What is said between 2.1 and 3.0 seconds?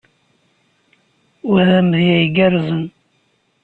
igerrzen.